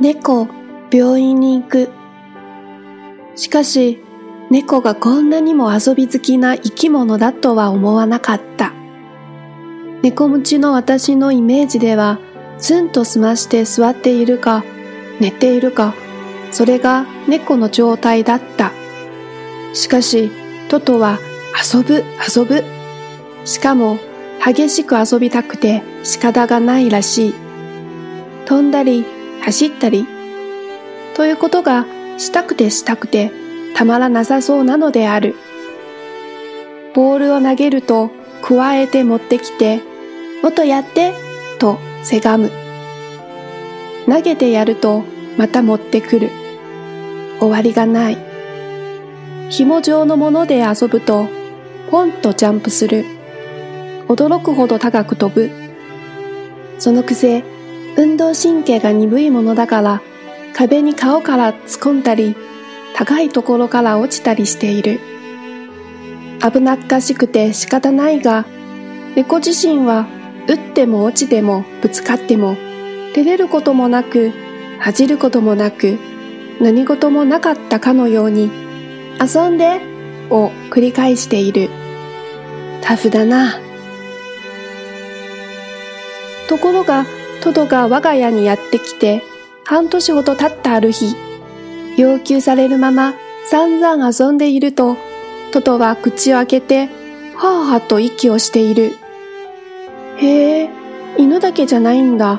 [0.00, 0.46] 猫、
[0.92, 1.90] 病院に行く。
[3.34, 4.00] しかし、
[4.48, 8.72] 猫がこんなにも遊び好きな生き物だとは思わなかった。
[10.02, 12.20] 猫持ちの私のイメージでは、
[12.58, 14.62] ツンと済まして座っているか、
[15.18, 15.94] 寝ているか、
[16.52, 18.70] それが猫の状態だった。
[19.74, 20.30] しかし、
[20.68, 21.18] トトは
[21.72, 22.04] 遊ぶ
[22.36, 22.62] 遊ぶ。
[23.44, 23.98] しかも、
[24.44, 27.34] 激しく遊びたくて仕方がないらしい。
[28.46, 29.04] 飛んだり、
[29.48, 30.06] 走ったり、
[31.14, 31.86] ということが
[32.18, 33.32] したくてしたくて
[33.74, 35.36] たまらなさそうなのである。
[36.94, 38.10] ボールを投げると
[38.42, 39.80] 加えて持ってきて、
[40.42, 41.14] もっとやって、
[41.58, 42.50] とせがむ。
[44.06, 45.04] 投げてやると
[45.38, 46.30] また持ってくる。
[47.40, 48.18] 終わりがない。
[49.48, 51.26] 紐状のもので遊ぶと、
[51.90, 53.06] ポンとジャンプする。
[54.08, 55.50] 驚くほど高く飛ぶ。
[56.78, 57.42] そのくせ、
[57.96, 60.02] 運動神経が鈍いものだから、
[60.54, 62.36] 壁に顔から突っ込んだり、
[62.94, 65.00] 高いところから落ちたりしている。
[66.40, 68.44] 危なっかしくて仕方ないが、
[69.16, 70.06] 猫自身は
[70.48, 72.56] 打っても落ちてもぶつかっても、
[73.14, 74.32] 照れることもなく、
[74.78, 75.98] 恥じることもなく、
[76.60, 78.50] 何事もなかったかのように、
[79.20, 79.80] 遊んで
[80.30, 81.68] を繰り返している。
[82.80, 83.60] タフだな。
[86.48, 87.04] ところが、
[87.48, 89.22] トドが我が家にやってきて、
[89.64, 91.16] 半年ほど経ったある日、
[91.96, 93.14] 要求されるまま
[93.46, 94.98] 散々遊んでいると、
[95.50, 96.90] トトは口を開けて、
[97.36, 98.98] はぁはと息をしている。
[100.18, 100.70] へえ、
[101.16, 102.38] 犬だけじゃないんだ。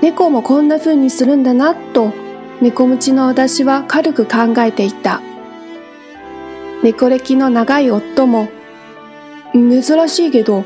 [0.00, 2.12] 猫もこんな風にするんだな、と、
[2.60, 5.20] 猫持ちの私は軽く考えていた。
[6.84, 8.46] 猫歴の長い夫も、
[9.52, 10.64] 珍しいけど、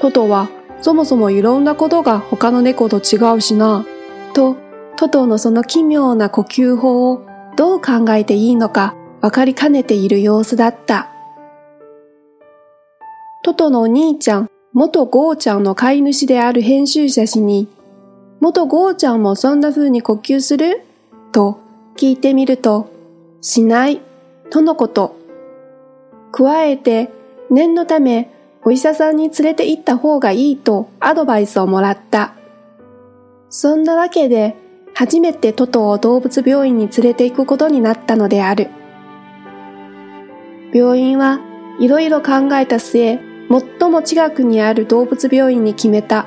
[0.00, 0.48] トトは
[0.80, 3.84] そもそもいろんなことが他の猫と違うしな。
[4.32, 4.56] と、
[4.96, 11.10] トトのその奇妙な呼吸法をどう考えていいのか分かりかねている様子だった。
[13.44, 17.68] トトのお兄ちゃん、元ゴーちゃんの飼い主である編集者氏に、
[18.40, 20.82] 元ゴーちゃんもそんな風に呼吸する？
[21.32, 21.60] と
[21.96, 22.88] 聞いてみると、
[23.40, 24.00] しない、
[24.50, 25.16] とのこと。
[26.30, 27.10] 加えて、
[27.50, 28.30] 念のため
[28.68, 32.34] お医者さんに連れて行った方がいいとアドバイスをもらった。
[33.48, 34.56] そんなわけで、
[34.92, 38.68] 初めてトトを動物病院に連れて行くことになったのである。
[40.74, 41.40] 病院は
[41.80, 43.18] いろいろ考えた末、
[43.80, 46.26] 最も近くにある動物病院に決めた。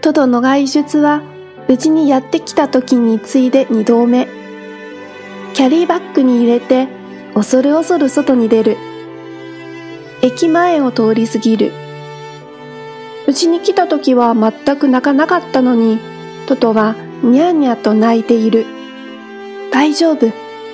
[0.00, 1.20] トドの外出は
[1.68, 4.28] 無事にやってきた時に次いで二度目。
[5.52, 6.88] キャリーバッグに入れて
[7.34, 8.78] 恐る恐る外に出る。
[10.22, 11.72] 駅前を通り過ぎる。
[13.26, 15.98] うちに来た時は全く泣かなかったのに、
[16.46, 18.66] トトはニャーニャと泣いている。
[19.72, 20.32] 大丈夫、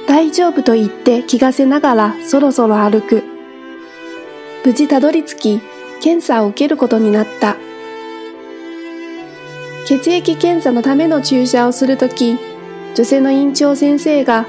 [0.08, 3.24] 大丈夫と言って気がせながらそろそろ歩く。
[4.64, 5.60] 無事たどり着き、
[6.00, 7.56] 検査を受けることになった。
[9.86, 12.38] 血液検査のための注射をするとき、
[12.96, 14.46] 女性の院長先生が、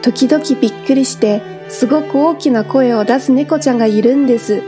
[0.00, 4.62] 時々びっくりしてすごく大きな声を出す猫ちゃんがいるんです。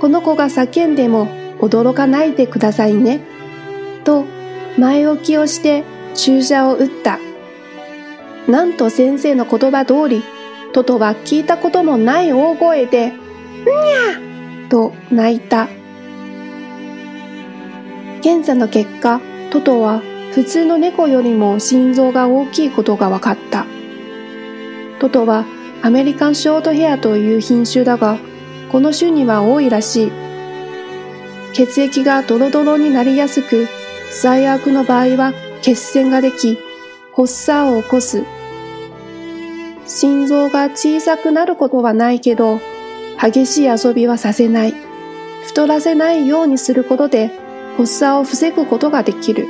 [0.00, 1.26] この子が叫んでも
[1.60, 3.20] 驚かないでくださいね。
[4.04, 4.26] と
[4.76, 5.84] 前置きをして
[6.14, 7.18] 注射を打った。
[8.46, 10.22] なんと先生の言葉通り、
[10.72, 15.68] トトは聞いたこともない大声で、にゃと泣いた。
[18.22, 19.20] 検査の結果、
[19.50, 23.64] トトは普通の猫よりも心臓が大きいことが分かった。
[25.00, 25.46] トトは
[25.82, 28.18] アメリカンショートヘアという品種だが、
[28.70, 30.12] この種には多いらしい。
[31.54, 33.66] 血液がドロドロになりやすく、
[34.10, 35.32] 最悪の場合は
[35.62, 36.58] 血栓ができ、
[37.14, 38.24] 発作を起こす。
[39.86, 42.60] 心臓が小さくなることはないけど、
[43.20, 44.74] 激しい遊びはさせない。
[45.46, 47.30] 太らせないようにすることで
[47.76, 49.46] 発作を防ぐことができる。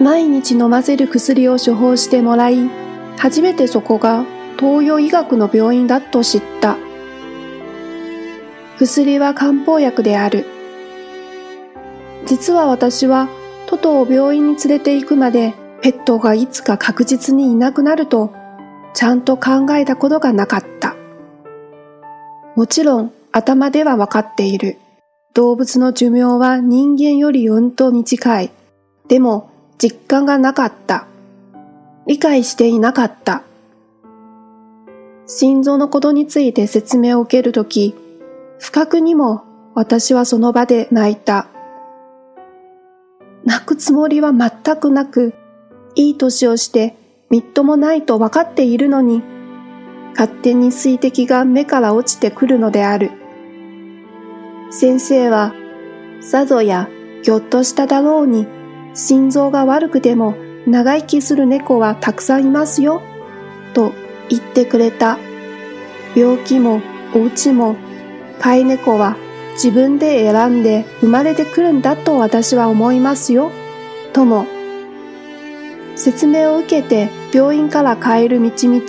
[0.00, 2.70] 毎日飲ませる薬を処方してもらい、
[3.18, 4.24] 初めてそこが
[4.58, 6.76] 東洋医学の病院だと知った。
[8.78, 10.46] 薬は漢方薬である。
[12.26, 13.28] 実は私は
[13.66, 18.32] トトを病院に連れて行くまでペットがいつか確実にいなくなると
[18.94, 20.96] ちゃんと考えたことがなかった。
[22.56, 24.78] もちろん頭ではわかっている。
[25.34, 28.52] 動物の寿命は人間よりうんと短い。
[29.08, 31.06] でも実感がなかった。
[32.06, 33.42] 理解していなかった。
[35.26, 37.94] 心臓のことについて説明を受けるとき、
[38.58, 39.44] 不覚にも
[39.74, 41.48] 私はその場で泣いた。
[43.44, 45.34] 泣くつもりは全くなく、
[45.94, 46.96] いい年をして
[47.30, 49.22] みっともないと分かっているのに、
[50.12, 53.10] 勝手に水滴が目から落ちてくるのである。
[54.70, 55.54] 先生は、
[56.20, 56.88] さぞや
[57.22, 58.46] ぎょっとしただろうに、
[58.94, 60.34] 心臓が悪くても
[60.66, 63.02] 長生きする猫はたくさんいますよ、
[63.72, 63.92] と
[64.28, 65.18] 言ってくれた。
[66.14, 66.80] 病気も
[67.14, 67.76] お家も
[68.40, 69.16] 飼い猫は
[69.54, 73.50] 自分で選んで生まれてくるんだと私は思いますよ、
[74.12, 74.46] とも。
[75.96, 78.84] 説明を受けて病院から帰る道々、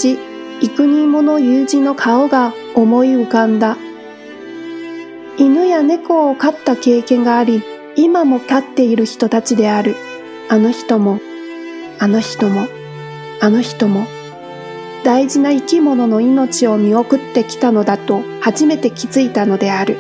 [0.61, 3.77] 幾人もの友人の顔が思い浮かんだ。
[5.37, 7.61] 犬や猫を飼った経験があり、
[7.95, 9.95] 今も飼っている人たちである。
[10.49, 11.19] あの人も、
[11.99, 12.67] あの人も、
[13.41, 14.05] あの人も。
[15.06, 19.98] 大事な生き物の命を見送ってきたのだと初めて気づいたのである。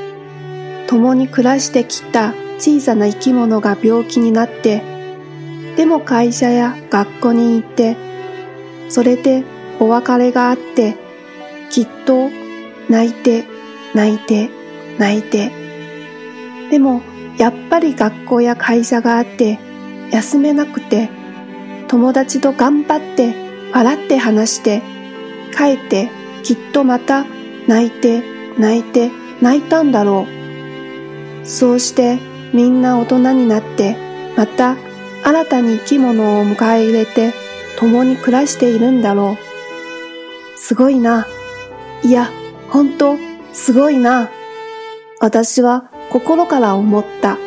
[0.87, 4.81] 共に暮らしてきた小さな生き物が病気になって、
[5.77, 7.95] でも会社や学校に行って、
[8.89, 9.43] それで
[9.79, 10.95] お別れがあって、
[11.69, 12.31] きっと
[12.89, 13.45] 泣いて、
[13.93, 14.49] 泣いて、
[14.97, 15.51] 泣いて。
[16.71, 17.03] でも
[17.37, 19.59] やっぱり学校や会社があって
[20.11, 21.09] 休めなくて
[21.87, 23.35] 友達と頑張って
[23.71, 24.94] 笑って話して
[25.55, 26.09] 帰って
[26.43, 27.25] きっとまた
[27.67, 28.23] 泣いて
[28.59, 29.11] 泣いて
[29.41, 30.27] 泣いたんだろ
[31.41, 31.45] う。
[31.45, 32.19] そうして
[32.53, 33.95] みんな大人になって
[34.35, 34.75] また
[35.23, 37.33] 新たに生き物を迎え入れて
[37.77, 39.37] 共に暮らしているんだろ
[40.55, 40.59] う。
[40.59, 41.27] すごいな。
[42.03, 42.31] いや、
[42.69, 43.17] 本当
[43.53, 44.29] すごいな。
[45.19, 47.37] 私は心から思った。